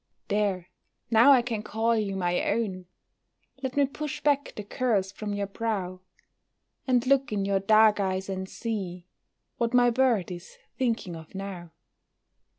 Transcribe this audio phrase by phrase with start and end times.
[0.29, 0.69] There,
[1.11, 2.87] now I can call you my own!
[3.61, 6.01] Let me push back the curls from your brow,
[6.87, 9.05] And look in your dark eyes and see
[9.57, 11.73] What my bird is thinking of now.